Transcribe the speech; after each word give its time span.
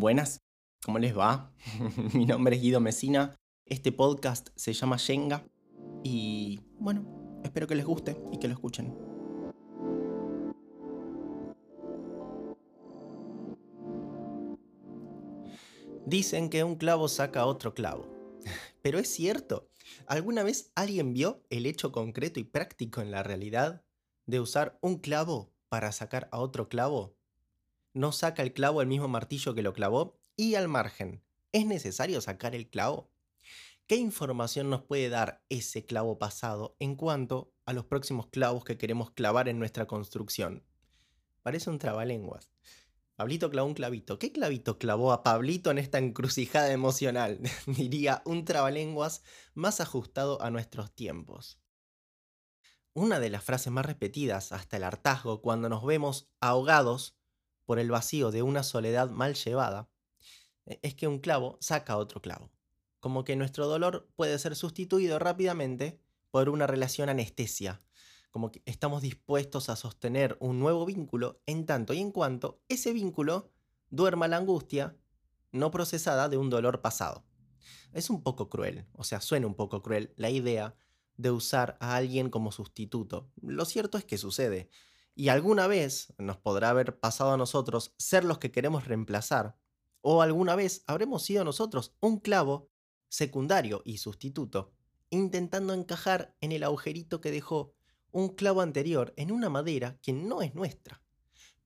Buenas, 0.00 0.44
¿cómo 0.84 1.00
les 1.00 1.18
va? 1.18 1.52
Mi 2.14 2.24
nombre 2.24 2.54
es 2.54 2.62
Guido 2.62 2.78
Mesina, 2.78 3.34
este 3.66 3.90
podcast 3.90 4.50
se 4.54 4.72
llama 4.72 4.96
Shenga 4.96 5.44
y 6.04 6.60
bueno, 6.78 7.40
espero 7.42 7.66
que 7.66 7.74
les 7.74 7.84
guste 7.84 8.16
y 8.30 8.38
que 8.38 8.46
lo 8.46 8.54
escuchen. 8.54 8.96
Dicen 16.06 16.48
que 16.48 16.62
un 16.62 16.76
clavo 16.76 17.08
saca 17.08 17.44
otro 17.46 17.74
clavo. 17.74 18.06
Pero 18.82 19.00
es 19.00 19.08
cierto. 19.08 19.68
¿Alguna 20.06 20.44
vez 20.44 20.70
alguien 20.76 21.12
vio 21.12 21.42
el 21.50 21.66
hecho 21.66 21.90
concreto 21.90 22.38
y 22.38 22.44
práctico 22.44 23.00
en 23.00 23.10
la 23.10 23.24
realidad 23.24 23.82
de 24.26 24.38
usar 24.38 24.78
un 24.80 24.98
clavo 24.98 25.52
para 25.68 25.90
sacar 25.90 26.28
a 26.30 26.38
otro 26.38 26.68
clavo? 26.68 27.17
¿No 27.94 28.12
saca 28.12 28.42
el 28.42 28.52
clavo 28.52 28.82
el 28.82 28.88
mismo 28.88 29.08
martillo 29.08 29.54
que 29.54 29.62
lo 29.62 29.72
clavó? 29.72 30.20
Y 30.36 30.54
al 30.54 30.68
margen, 30.68 31.22
¿es 31.52 31.66
necesario 31.66 32.20
sacar 32.20 32.54
el 32.54 32.68
clavo? 32.68 33.10
¿Qué 33.86 33.96
información 33.96 34.68
nos 34.68 34.82
puede 34.82 35.08
dar 35.08 35.42
ese 35.48 35.86
clavo 35.86 36.18
pasado 36.18 36.76
en 36.78 36.94
cuanto 36.94 37.54
a 37.64 37.72
los 37.72 37.86
próximos 37.86 38.26
clavos 38.26 38.62
que 38.62 38.76
queremos 38.76 39.10
clavar 39.10 39.48
en 39.48 39.58
nuestra 39.58 39.86
construcción? 39.86 40.62
Parece 41.42 41.70
un 41.70 41.78
trabalenguas. 41.78 42.52
Pablito 43.16 43.50
clavó 43.50 43.66
un 43.66 43.74
clavito. 43.74 44.18
¿Qué 44.18 44.30
clavito 44.30 44.78
clavó 44.78 45.10
a 45.10 45.24
Pablito 45.24 45.72
en 45.72 45.78
esta 45.78 45.98
encrucijada 45.98 46.70
emocional? 46.70 47.40
Diría 47.66 48.22
un 48.24 48.44
trabalenguas 48.44 49.22
más 49.54 49.80
ajustado 49.80 50.40
a 50.40 50.50
nuestros 50.50 50.94
tiempos. 50.94 51.58
Una 52.92 53.18
de 53.18 53.30
las 53.30 53.42
frases 53.42 53.72
más 53.72 53.86
repetidas 53.86 54.52
hasta 54.52 54.76
el 54.76 54.84
hartazgo 54.84 55.40
cuando 55.42 55.68
nos 55.68 55.84
vemos 55.84 56.30
ahogados 56.40 57.17
por 57.68 57.78
el 57.78 57.90
vacío 57.90 58.30
de 58.30 58.40
una 58.40 58.62
soledad 58.62 59.10
mal 59.10 59.34
llevada 59.34 59.90
e, 60.64 60.80
es 60.80 60.94
que 60.94 61.06
un 61.06 61.18
clavo 61.18 61.58
saca 61.60 61.98
otro 61.98 62.22
clavo. 62.22 62.50
Como 62.98 63.24
que 63.24 63.36
nuestro 63.36 63.66
dolor 63.66 64.08
puede 64.16 64.38
ser 64.38 64.56
sustituido 64.56 65.18
rápidamente 65.18 66.00
por 66.30 66.48
una 66.48 66.66
relación 66.66 67.10
anestesia 67.10 67.82
como 68.30 68.52
que 68.52 68.62
estamos 68.66 69.02
dispuestos 69.02 69.68
a 69.68 69.76
sostener 69.76 70.36
un 70.40 70.60
nuevo 70.60 70.86
vínculo 70.86 71.42
en 71.46 71.66
tanto 71.66 71.92
y 71.92 71.98
en 71.98 72.12
cuanto 72.12 72.62
ese 72.68 72.92
vínculo 72.92 73.50
duerma 73.90 74.28
la 74.28 74.36
angustia 74.36 74.96
no 75.50 75.70
procesada 75.70 76.28
de 76.28 76.36
un 76.36 76.50
dolor 76.50 76.80
pasado. 76.80 77.24
Es 77.92 78.10
un 78.10 78.22
poco 78.22 78.48
cruel, 78.48 78.86
o 78.92 79.04
sea, 79.04 79.20
suena 79.20 79.46
un 79.46 79.54
poco 79.54 79.82
cruel 79.82 80.12
la 80.16 80.30
idea 80.30 80.76
de 81.16 81.30
usar 81.30 81.76
a 81.80 81.96
alguien 81.96 82.30
como 82.30 82.52
sustituto. 82.52 83.30
Lo 83.42 83.64
cierto 83.64 83.98
es 83.98 84.04
que 84.04 84.18
sucede. 84.18 84.68
Y 85.18 85.30
alguna 85.30 85.66
vez 85.66 86.14
nos 86.16 86.36
podrá 86.36 86.70
haber 86.70 87.00
pasado 87.00 87.32
a 87.32 87.36
nosotros 87.36 87.92
ser 87.98 88.22
los 88.22 88.38
que 88.38 88.52
queremos 88.52 88.86
reemplazar. 88.86 89.56
O 90.00 90.22
alguna 90.22 90.54
vez 90.54 90.84
habremos 90.86 91.24
sido 91.24 91.42
nosotros 91.42 91.96
un 91.98 92.20
clavo 92.20 92.70
secundario 93.08 93.82
y 93.84 93.98
sustituto, 93.98 94.70
intentando 95.10 95.74
encajar 95.74 96.36
en 96.40 96.52
el 96.52 96.62
agujerito 96.62 97.20
que 97.20 97.32
dejó 97.32 97.74
un 98.12 98.28
clavo 98.28 98.60
anterior 98.60 99.12
en 99.16 99.32
una 99.32 99.50
madera 99.50 99.98
que 100.02 100.12
no 100.12 100.40
es 100.40 100.54
nuestra. 100.54 101.02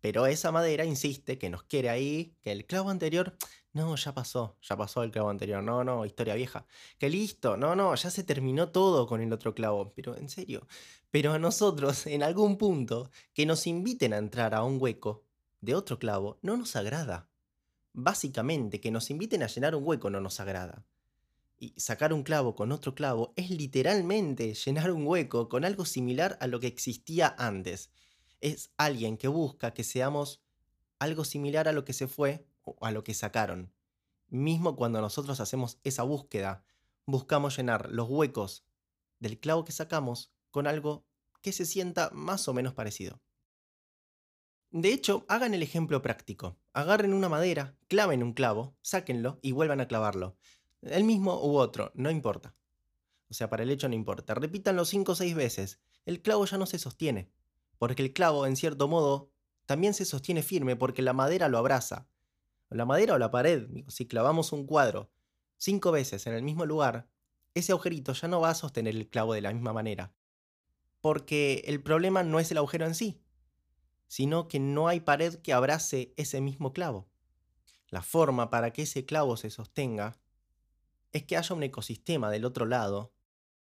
Pero 0.00 0.25
esa 0.25 0.50
madera 0.50 0.87
insiste 0.87 1.37
que 1.37 1.50
nos 1.50 1.62
quiere 1.64 1.91
ahí, 1.91 2.34
que 2.41 2.53
el 2.53 2.64
clavo 2.64 2.89
anterior, 2.89 3.37
no, 3.75 3.97
ya 3.97 4.12
pasó, 4.12 4.59
ya 4.61 4.77
pasó 4.77 5.03
el 5.03 5.11
clavo 5.11 5.31
anterior, 5.31 5.62
no, 5.62 5.83
no, 5.83 6.05
historia 6.05 6.34
vieja. 6.34 6.67
Que 6.98 7.09
listo, 7.09 7.56
no, 7.56 7.75
no, 7.75 7.95
ya 7.95 8.11
se 8.11 8.23
terminó 8.23 8.69
todo 8.69 9.06
con 9.06 9.23
el 9.23 9.33
otro 9.33 9.55
clavo. 9.55 9.92
Pero 9.95 10.17
en 10.17 10.28
serio, 10.28 10.67
pero 11.11 11.33
a 11.33 11.39
nosotros, 11.39 12.06
en 12.06 12.23
algún 12.23 12.59
punto, 12.59 13.11
que 13.33 13.47
nos 13.47 13.67
inviten 13.67 14.12
a 14.12 14.19
entrar 14.19 14.55
a 14.55 14.62
un 14.62 14.77
hueco 14.81 15.25
de 15.62 15.75
otro 15.75 15.98
clavo, 15.98 16.39
no 16.43 16.56
nos 16.59 16.77
agrada. 16.77 17.31
Básicamente, 17.95 18.81
que 18.81 18.91
nos 18.91 19.11
inviten 19.11 19.43
a 19.43 19.47
llenar 19.47 19.75
un 19.75 19.87
hueco 19.87 20.11
no 20.11 20.20
nos 20.20 20.39
agrada. 20.41 20.84
Y 21.59 21.73
sacar 21.78 22.12
un 22.12 22.25
clavo 22.25 22.55
con 22.55 22.73
otro 22.73 22.95
clavo 22.95 23.33
es 23.37 23.50
literalmente 23.50 24.53
llenar 24.53 24.91
un 24.91 25.06
hueco 25.06 25.48
con 25.48 25.65
algo 25.65 25.87
similar 25.87 26.37
a 26.41 26.47
lo 26.47 26.61
que 26.61 26.66
existía 26.66 27.34
antes. 27.38 27.91
Es 28.41 28.71
alguien 28.77 29.16
que 29.16 29.28
busca 29.28 29.72
que 29.72 29.84
seamos 29.84 30.43
algo 30.99 31.25
similar 31.25 31.69
a 31.69 31.72
lo 31.72 31.84
que 31.84 31.93
se 31.93 32.09
fue 32.09 32.47
a 32.81 32.91
lo 32.91 33.05
que 33.05 33.15
sacaron. 33.15 33.73
Mismo 34.28 34.77
cuando 34.77 35.00
nosotros 35.00 35.41
hacemos 35.41 35.78
esa 35.84 36.03
búsqueda, 36.03 36.65
buscamos 37.06 37.56
llenar 37.56 37.91
los 37.91 38.09
huecos 38.09 38.65
del 39.19 39.39
clavo 39.39 39.65
que 39.65 39.73
sacamos 39.73 40.33
con 40.50 40.67
algo 40.67 41.06
que 41.41 41.53
se 41.53 41.67
sienta 41.67 42.11
más 42.12 42.49
o 42.49 42.55
menos 42.55 42.75
parecido. 42.75 43.21
De 44.71 44.93
hecho, 44.93 45.27
hagan 45.28 45.53
el 45.53 45.62
ejemplo 45.62 46.00
práctico. 46.00 46.59
Agarren 46.73 47.12
una 47.12 47.28
madera, 47.28 47.77
claven 47.89 48.23
un 48.23 48.33
clavo, 48.33 48.75
sáquenlo 48.81 49.39
y 49.43 49.53
vuelvan 49.53 49.83
a 49.83 49.87
clavarlo. 49.87 50.39
El 50.81 51.05
mismo 51.05 51.39
u 51.44 51.59
otro, 51.59 51.93
no 51.94 52.11
importa. 52.11 52.56
O 53.29 53.34
sea, 53.34 53.50
para 53.50 53.62
el 53.65 53.71
hecho 53.71 53.89
no 53.89 53.94
importa. 53.94 54.34
Repítanlo 54.34 54.84
cinco 54.84 55.12
o 55.12 55.15
seis 55.15 55.34
veces. 55.34 55.81
El 56.06 56.23
clavo 56.23 56.47
ya 56.47 56.56
no 56.56 56.67
se 56.67 56.79
sostiene. 56.79 57.31
Porque 57.79 58.03
el 58.03 58.12
clavo, 58.12 58.47
en 58.47 58.56
cierto 58.56 58.89
modo, 58.89 59.31
también 59.67 59.94
se 59.94 60.05
sostiene 60.05 60.43
firme 60.43 60.77
porque 60.77 61.03
la 61.03 61.12
madera 61.12 61.49
lo 61.49 61.59
abraza. 61.59 62.09
La 62.75 62.84
madera 62.84 63.15
o 63.15 63.19
la 63.19 63.31
pared, 63.31 63.69
si 63.88 64.06
clavamos 64.06 64.53
un 64.53 64.66
cuadro 64.66 65.10
cinco 65.62 65.93
veces 65.93 66.27
en 66.27 66.34
el 66.34 66.43
mismo 66.43 66.66
lugar, 66.66 67.09
ese 67.55 67.71
agujerito 67.71 68.12
ya 68.15 68.27
no 68.27 68.41
va 68.41 68.50
a 68.50 68.55
sostener 68.55 68.97
el 68.97 69.09
clavo 69.09 69.34
de 69.34 69.43
la 69.43 69.53
misma 69.53 69.72
manera. 69.72 70.12
Porque 71.00 71.62
el 71.66 71.81
problema 71.82 72.25
no 72.25 72.41
es 72.41 72.50
el 72.50 72.59
agujero 72.59 72.84
en 72.87 72.97
sí, 72.97 73.22
sino 74.09 74.49
que 74.49 74.59
no 74.59 74.88
hay 74.88 75.00
pared 75.00 75.37
que 75.37 75.53
abrace 75.53 76.15
ese 76.16 76.41
mismo 76.41 76.72
clavo. 76.72 77.09
La 77.88 78.03
forma 78.03 78.50
para 78.50 78.72
que 78.72 78.82
ese 78.82 79.05
clavo 79.05 79.37
se 79.37 79.50
sostenga 79.50 80.19
es 81.12 81.25
que 81.25 81.37
haya 81.37 81.55
un 81.55 81.62
ecosistema 81.62 82.31
del 82.31 82.44
otro 82.44 82.66
lado 82.66 83.12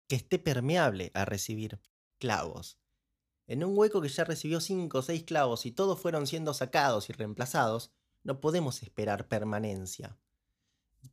que 0.08 0.16
esté 0.16 0.38
permeable 0.38 1.12
a 1.14 1.24
recibir 1.24 1.80
clavos. 2.18 2.78
En 3.48 3.64
un 3.64 3.78
hueco 3.78 4.02
que 4.02 4.10
ya 4.10 4.24
recibió 4.24 4.60
5 4.60 4.98
o 4.98 5.02
6 5.02 5.24
clavos 5.24 5.66
y 5.66 5.72
todos 5.72 6.00
fueron 6.00 6.28
siendo 6.28 6.54
sacados 6.54 7.10
y 7.10 7.14
reemplazados, 7.14 7.92
no 8.26 8.42
podemos 8.42 8.84
esperar 8.84 9.28
permanencia. 9.30 10.18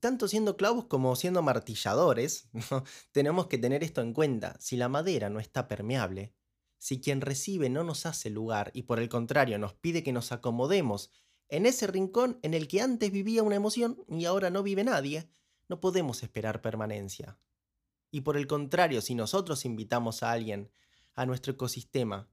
Tanto 0.01 0.27
siendo 0.27 0.57
clavos 0.57 0.87
como 0.87 1.15
siendo 1.15 1.43
martilladores, 1.43 2.49
tenemos 3.13 3.47
que 3.47 3.59
tener 3.59 3.85
esto 3.85 4.01
en 4.01 4.15
cuenta. 4.15 4.57
Si 4.59 4.77
la 4.77 4.89
madera 4.89 5.29
no 5.29 5.39
está 5.39 5.69
permeable, 5.69 6.35
si 6.79 7.01
quien 7.01 7.21
recibe 7.21 7.69
no 7.69 7.85
nos 7.85 8.07
hace 8.07 8.31
lugar 8.31 8.73
y 8.75 8.85
por 8.85 8.99
el 8.99 9.11
contrario 9.11 9.59
nos 9.59 9.75
pide 9.75 10.03
que 10.03 10.13
nos 10.13 10.33
acomodemos 10.33 11.11
en 11.49 11.67
ese 11.67 11.87
rincón 11.87 12.39
en 12.43 12.55
el 12.55 12.67
que 12.67 12.81
antes 12.81 13.13
vivía 13.13 13.43
una 13.43 13.57
emoción 13.57 14.03
y 14.09 14.25
ahora 14.25 14.49
no 14.49 14.63
vive 14.63 14.83
nadie, 14.83 15.29
no 15.69 15.81
podemos 15.81 16.23
esperar 16.23 16.63
permanencia. 16.63 17.39
Y 18.11 18.23
por 18.23 18.39
el 18.39 18.47
contrario, 18.47 19.03
si 19.03 19.15
nosotros 19.15 19.67
invitamos 19.67 20.23
a 20.23 20.33
alguien 20.33 20.71
a 21.15 21.27
nuestro 21.27 21.53
ecosistema 21.53 22.31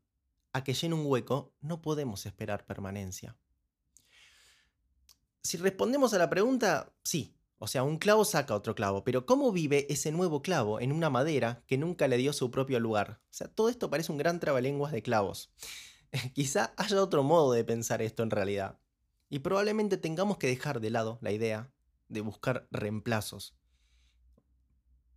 a 0.54 0.64
que 0.64 0.74
llene 0.74 0.96
un 0.96 1.06
hueco, 1.06 1.54
no 1.60 1.82
podemos 1.82 2.26
esperar 2.26 2.66
permanencia. 2.66 3.38
Si 5.42 5.58
respondemos 5.58 6.14
a 6.14 6.18
la 6.18 6.30
pregunta, 6.30 6.94
sí, 7.04 7.36
o 7.62 7.68
sea, 7.68 7.84
un 7.84 7.98
clavo 7.98 8.24
saca 8.24 8.56
otro 8.56 8.74
clavo, 8.74 9.04
pero 9.04 9.26
¿cómo 9.26 9.52
vive 9.52 9.86
ese 9.90 10.14
nuevo 10.14 10.42
clavo 10.42 10.80
en 10.80 10.94
una 10.94 11.10
madera 11.10 11.62
que 11.68 11.78
nunca 11.78 12.08
le 12.08 12.18
dio 12.18 12.32
su 12.32 12.52
propio 12.52 12.80
lugar? 12.80 13.20
O 13.24 13.34
sea, 13.34 13.48
todo 13.48 13.68
esto 13.68 13.90
parece 13.90 14.14
un 14.14 14.18
gran 14.18 14.40
trabalenguas 14.40 14.94
de 14.94 15.02
clavos. 15.02 15.52
Quizá 16.34 16.74
haya 16.78 17.04
otro 17.04 17.22
modo 17.24 17.52
de 17.52 17.66
pensar 17.66 18.02
esto 18.02 18.24
en 18.24 18.32
realidad. 18.32 18.80
Y 19.30 19.40
probablemente 19.40 19.98
tengamos 19.98 20.38
que 20.38 20.48
dejar 20.48 20.80
de 20.80 20.90
lado 20.90 21.20
la 21.22 21.32
idea 21.32 21.72
de 22.08 22.22
buscar 22.22 22.68
reemplazos. 22.72 23.56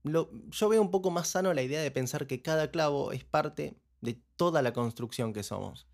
yo 0.02 0.68
veo 0.68 0.82
un 0.82 0.90
poco 0.90 1.12
más 1.12 1.28
sano 1.28 1.54
la 1.54 1.62
idea 1.62 1.80
de 1.80 1.90
pensar 1.92 2.26
que 2.26 2.42
cada 2.42 2.70
clavo 2.70 3.12
es 3.12 3.24
parte 3.24 3.80
de 4.00 4.20
toda 4.36 4.62
la 4.62 4.72
construcción 4.72 5.32
que 5.32 5.44
somos. 5.44 5.86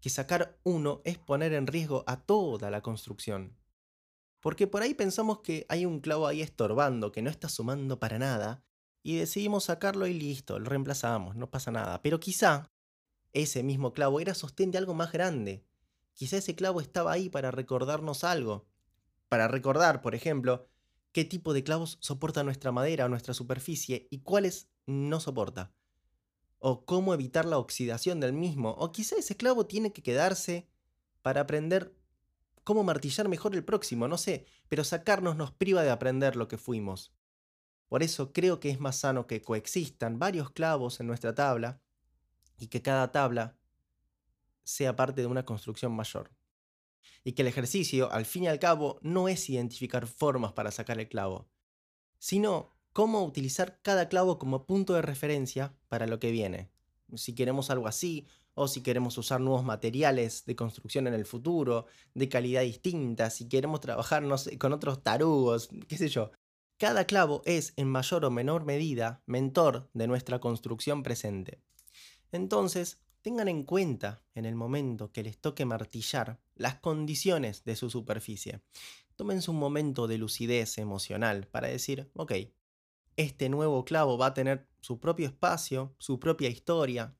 Que 0.00 0.10
sacar 0.10 0.58
uno 0.62 1.02
es 1.04 1.18
poner 1.18 1.52
en 1.52 1.66
riesgo 1.66 2.04
a 2.06 2.20
toda 2.20 2.70
la 2.70 2.82
construcción. 2.82 3.56
Porque 4.40 4.66
por 4.66 4.82
ahí 4.82 4.94
pensamos 4.94 5.40
que 5.40 5.66
hay 5.68 5.84
un 5.84 6.00
clavo 6.00 6.26
ahí 6.26 6.42
estorbando, 6.42 7.12
que 7.12 7.22
no 7.22 7.30
está 7.30 7.48
sumando 7.48 7.98
para 7.98 8.18
nada, 8.18 8.62
y 9.02 9.16
decidimos 9.16 9.64
sacarlo 9.64 10.06
y 10.06 10.14
listo, 10.14 10.58
lo 10.58 10.66
reemplazamos, 10.66 11.36
no 11.36 11.50
pasa 11.50 11.70
nada. 11.70 12.02
Pero 12.02 12.20
quizá 12.20 12.70
ese 13.32 13.62
mismo 13.62 13.92
clavo 13.92 14.20
era 14.20 14.34
sostén 14.34 14.70
de 14.70 14.78
algo 14.78 14.94
más 14.94 15.12
grande. 15.12 15.64
Quizá 16.14 16.36
ese 16.36 16.54
clavo 16.54 16.80
estaba 16.80 17.12
ahí 17.12 17.28
para 17.28 17.50
recordarnos 17.50 18.24
algo, 18.24 18.66
para 19.28 19.48
recordar, 19.48 20.02
por 20.02 20.14
ejemplo, 20.14 20.68
qué 21.12 21.24
tipo 21.24 21.52
de 21.52 21.62
clavos 21.64 21.98
soporta 22.00 22.42
nuestra 22.42 22.72
madera 22.72 23.06
o 23.06 23.08
nuestra 23.08 23.34
superficie 23.34 24.08
y 24.10 24.20
cuáles 24.20 24.68
no 24.86 25.20
soporta. 25.20 25.72
O 26.58 26.84
cómo 26.84 27.14
evitar 27.14 27.44
la 27.44 27.58
oxidación 27.58 28.20
del 28.20 28.32
mismo. 28.32 28.70
O 28.78 28.90
quizá 28.90 29.16
ese 29.16 29.36
clavo 29.36 29.66
tiene 29.66 29.92
que 29.92 30.02
quedarse 30.02 30.68
para 31.22 31.42
aprender 31.42 31.94
cómo 32.68 32.84
martillar 32.84 33.30
mejor 33.30 33.54
el 33.54 33.64
próximo, 33.64 34.08
no 34.08 34.18
sé, 34.18 34.44
pero 34.68 34.84
sacarnos 34.84 35.36
nos 35.36 35.50
priva 35.52 35.82
de 35.82 35.88
aprender 35.88 36.36
lo 36.36 36.48
que 36.48 36.58
fuimos. 36.58 37.14
Por 37.88 38.02
eso 38.02 38.34
creo 38.34 38.60
que 38.60 38.68
es 38.68 38.78
más 38.78 38.96
sano 38.96 39.26
que 39.26 39.40
coexistan 39.40 40.18
varios 40.18 40.50
clavos 40.50 41.00
en 41.00 41.06
nuestra 41.06 41.34
tabla 41.34 41.80
y 42.58 42.66
que 42.66 42.82
cada 42.82 43.10
tabla 43.10 43.56
sea 44.64 44.96
parte 44.96 45.22
de 45.22 45.26
una 45.26 45.46
construcción 45.46 45.92
mayor. 45.92 46.30
Y 47.24 47.32
que 47.32 47.40
el 47.40 47.48
ejercicio, 47.48 48.12
al 48.12 48.26
fin 48.26 48.44
y 48.44 48.48
al 48.48 48.58
cabo, 48.58 48.98
no 49.00 49.28
es 49.28 49.48
identificar 49.48 50.06
formas 50.06 50.52
para 50.52 50.70
sacar 50.70 51.00
el 51.00 51.08
clavo, 51.08 51.48
sino 52.18 52.74
cómo 52.92 53.24
utilizar 53.24 53.80
cada 53.80 54.10
clavo 54.10 54.38
como 54.38 54.66
punto 54.66 54.92
de 54.92 55.00
referencia 55.00 55.74
para 55.88 56.06
lo 56.06 56.20
que 56.20 56.32
viene. 56.32 56.68
Si 57.14 57.34
queremos 57.34 57.70
algo 57.70 57.88
así, 57.88 58.26
o 58.58 58.68
si 58.68 58.82
queremos 58.82 59.16
usar 59.16 59.40
nuevos 59.40 59.64
materiales 59.64 60.44
de 60.44 60.56
construcción 60.56 61.06
en 61.06 61.14
el 61.14 61.24
futuro, 61.24 61.86
de 62.14 62.28
calidad 62.28 62.62
distinta, 62.62 63.30
si 63.30 63.48
queremos 63.48 63.80
trabajar 63.80 64.24
con 64.58 64.72
otros 64.72 65.02
tarugos, 65.02 65.68
qué 65.86 65.96
sé 65.96 66.08
yo. 66.08 66.32
Cada 66.76 67.06
clavo 67.06 67.42
es, 67.44 67.72
en 67.76 67.88
mayor 67.88 68.24
o 68.24 68.30
menor 68.30 68.64
medida, 68.64 69.22
mentor 69.26 69.90
de 69.94 70.06
nuestra 70.06 70.38
construcción 70.38 71.02
presente. 71.02 71.60
Entonces, 72.30 73.00
tengan 73.22 73.48
en 73.48 73.64
cuenta 73.64 74.22
en 74.34 74.44
el 74.44 74.54
momento 74.54 75.12
que 75.12 75.22
les 75.22 75.38
toque 75.38 75.64
martillar 75.64 76.40
las 76.54 76.76
condiciones 76.76 77.64
de 77.64 77.76
su 77.76 77.90
superficie. 77.90 78.60
Tómense 79.16 79.50
un 79.50 79.58
momento 79.58 80.06
de 80.06 80.18
lucidez 80.18 80.78
emocional 80.78 81.48
para 81.48 81.68
decir, 81.68 82.10
ok, 82.14 82.32
este 83.16 83.48
nuevo 83.48 83.84
clavo 83.84 84.16
va 84.16 84.26
a 84.26 84.34
tener 84.34 84.68
su 84.80 85.00
propio 85.00 85.26
espacio, 85.26 85.96
su 85.98 86.20
propia 86.20 86.48
historia, 86.48 87.17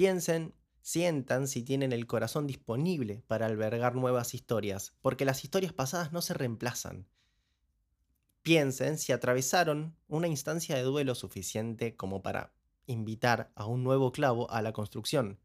Piensen, 0.00 0.54
sientan 0.80 1.46
si 1.46 1.62
tienen 1.62 1.92
el 1.92 2.06
corazón 2.06 2.46
disponible 2.46 3.22
para 3.26 3.44
albergar 3.44 3.94
nuevas 3.94 4.32
historias, 4.32 4.94
porque 5.02 5.26
las 5.26 5.44
historias 5.44 5.74
pasadas 5.74 6.10
no 6.10 6.22
se 6.22 6.32
reemplazan. 6.32 7.06
Piensen 8.40 8.96
si 8.96 9.12
atravesaron 9.12 9.94
una 10.08 10.26
instancia 10.26 10.74
de 10.74 10.84
duelo 10.84 11.14
suficiente 11.14 11.96
como 11.96 12.22
para 12.22 12.54
invitar 12.86 13.52
a 13.54 13.66
un 13.66 13.84
nuevo 13.84 14.10
clavo 14.10 14.50
a 14.50 14.62
la 14.62 14.72
construcción. 14.72 15.38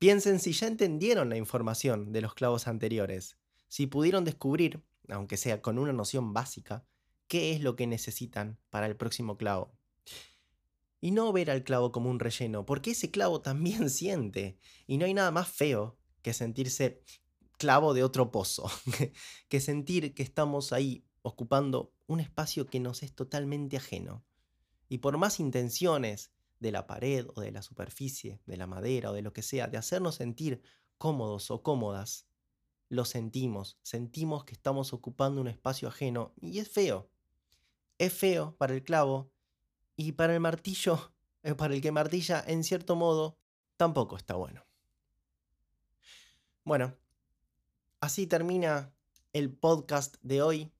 Piensen 0.00 0.40
si 0.40 0.54
ya 0.54 0.66
entendieron 0.66 1.28
la 1.28 1.36
información 1.36 2.10
de 2.10 2.20
los 2.20 2.34
clavos 2.34 2.66
anteriores, 2.66 3.36
si 3.68 3.86
pudieron 3.86 4.24
descubrir, 4.24 4.82
aunque 5.08 5.36
sea 5.36 5.62
con 5.62 5.78
una 5.78 5.92
noción 5.92 6.32
básica, 6.32 6.84
qué 7.28 7.52
es 7.52 7.60
lo 7.60 7.76
que 7.76 7.86
necesitan 7.86 8.58
para 8.70 8.86
el 8.86 8.96
próximo 8.96 9.36
clavo 9.36 9.78
y 11.04 11.10
no 11.10 11.30
ver 11.34 11.50
al 11.50 11.64
clavo 11.64 11.92
como 11.92 12.08
un 12.08 12.18
relleno, 12.18 12.64
porque 12.64 12.92
ese 12.92 13.10
clavo 13.10 13.42
también 13.42 13.90
siente, 13.90 14.56
y 14.86 14.96
no 14.96 15.04
hay 15.04 15.12
nada 15.12 15.30
más 15.30 15.48
feo 15.48 15.98
que 16.22 16.32
sentirse 16.32 17.02
clavo 17.58 17.92
de 17.92 18.02
otro 18.02 18.30
pozo, 18.30 18.70
que 19.50 19.60
sentir 19.60 20.14
que 20.14 20.22
estamos 20.22 20.72
ahí 20.72 21.04
ocupando 21.20 21.92
un 22.06 22.20
espacio 22.20 22.64
que 22.68 22.80
nos 22.80 23.02
es 23.02 23.14
totalmente 23.14 23.76
ajeno. 23.76 24.24
Y 24.88 24.98
por 24.98 25.18
más 25.18 25.40
intenciones 25.40 26.32
de 26.58 26.72
la 26.72 26.86
pared 26.86 27.26
o 27.34 27.42
de 27.42 27.52
la 27.52 27.60
superficie, 27.60 28.40
de 28.46 28.56
la 28.56 28.66
madera 28.66 29.10
o 29.10 29.12
de 29.12 29.20
lo 29.20 29.34
que 29.34 29.42
sea, 29.42 29.66
de 29.66 29.76
hacernos 29.76 30.14
sentir 30.14 30.62
cómodos 30.96 31.50
o 31.50 31.62
cómodas, 31.62 32.28
lo 32.88 33.04
sentimos, 33.04 33.78
sentimos 33.82 34.44
que 34.46 34.54
estamos 34.54 34.94
ocupando 34.94 35.42
un 35.42 35.48
espacio 35.48 35.86
ajeno 35.86 36.32
y 36.40 36.60
es 36.60 36.70
feo. 36.70 37.10
Es 37.98 38.14
feo 38.14 38.56
para 38.56 38.72
el 38.72 38.82
clavo 38.82 39.33
y 39.96 40.12
para 40.12 40.34
el 40.34 40.40
martillo, 40.40 41.12
eh, 41.42 41.54
para 41.54 41.74
el 41.74 41.80
que 41.80 41.92
martilla, 41.92 42.42
en 42.46 42.64
cierto 42.64 42.96
modo, 42.96 43.38
tampoco 43.76 44.16
está 44.16 44.34
bueno. 44.34 44.64
Bueno, 46.64 46.96
así 48.00 48.26
termina 48.26 48.94
el 49.32 49.52
podcast 49.52 50.16
de 50.22 50.40
hoy, 50.40 50.72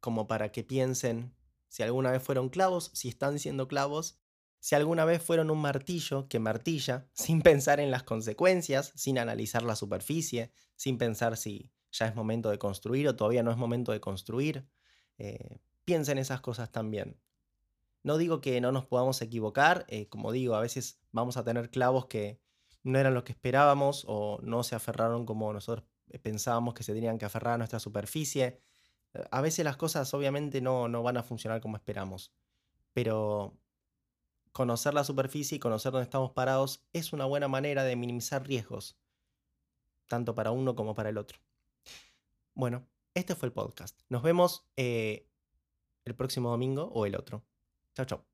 como 0.00 0.26
para 0.26 0.52
que 0.52 0.64
piensen 0.64 1.34
si 1.68 1.82
alguna 1.82 2.10
vez 2.10 2.22
fueron 2.22 2.50
clavos, 2.50 2.90
si 2.92 3.08
están 3.08 3.38
siendo 3.38 3.68
clavos, 3.68 4.18
si 4.60 4.74
alguna 4.74 5.04
vez 5.04 5.22
fueron 5.22 5.50
un 5.50 5.60
martillo 5.60 6.28
que 6.28 6.38
martilla, 6.38 7.08
sin 7.14 7.40
pensar 7.42 7.80
en 7.80 7.90
las 7.90 8.02
consecuencias, 8.02 8.92
sin 8.94 9.18
analizar 9.18 9.62
la 9.62 9.76
superficie, 9.76 10.52
sin 10.76 10.98
pensar 10.98 11.36
si 11.36 11.72
ya 11.90 12.06
es 12.06 12.14
momento 12.14 12.50
de 12.50 12.58
construir 12.58 13.08
o 13.08 13.16
todavía 13.16 13.42
no 13.42 13.50
es 13.50 13.56
momento 13.56 13.92
de 13.92 14.00
construir. 14.00 14.66
Eh, 15.18 15.60
piensen 15.84 16.18
esas 16.18 16.40
cosas 16.40 16.70
también. 16.70 17.18
No 18.02 18.18
digo 18.18 18.40
que 18.40 18.60
no 18.60 18.72
nos 18.72 18.84
podamos 18.84 19.20
equivocar, 19.22 19.84
eh, 19.88 20.08
como 20.08 20.32
digo, 20.32 20.54
a 20.54 20.60
veces 20.60 21.00
vamos 21.12 21.36
a 21.36 21.44
tener 21.44 21.70
clavos 21.70 22.06
que 22.06 22.40
no 22.82 22.98
eran 22.98 23.14
los 23.14 23.22
que 23.22 23.32
esperábamos 23.32 24.04
o 24.08 24.40
no 24.42 24.64
se 24.64 24.74
aferraron 24.74 25.24
como 25.24 25.52
nosotros 25.52 25.86
eh, 26.08 26.18
pensábamos 26.18 26.74
que 26.74 26.82
se 26.82 26.94
tenían 26.94 27.18
que 27.18 27.26
aferrar 27.26 27.54
a 27.54 27.58
nuestra 27.58 27.78
superficie. 27.78 28.60
Eh, 29.14 29.24
a 29.30 29.40
veces 29.40 29.64
las 29.64 29.76
cosas 29.76 30.12
obviamente 30.14 30.60
no, 30.60 30.88
no 30.88 31.02
van 31.04 31.16
a 31.16 31.22
funcionar 31.22 31.60
como 31.60 31.76
esperamos, 31.76 32.32
pero 32.92 33.56
conocer 34.50 34.94
la 34.94 35.04
superficie 35.04 35.56
y 35.56 35.60
conocer 35.60 35.92
dónde 35.92 36.04
estamos 36.04 36.32
parados 36.32 36.84
es 36.92 37.12
una 37.12 37.24
buena 37.24 37.46
manera 37.46 37.84
de 37.84 37.94
minimizar 37.94 38.44
riesgos, 38.46 38.98
tanto 40.08 40.34
para 40.34 40.50
uno 40.50 40.74
como 40.74 40.94
para 40.94 41.10
el 41.10 41.18
otro. 41.18 41.38
Bueno, 42.54 42.84
este 43.14 43.36
fue 43.36 43.46
el 43.46 43.52
podcast. 43.52 43.98
Nos 44.08 44.22
vemos 44.22 44.66
el 44.76 45.24
próximo 46.16 46.50
domingo 46.50 46.90
o 46.92 47.06
el 47.06 47.14
otro. 47.14 47.44
Ciao, 47.94 48.06
ciao. 48.06 48.31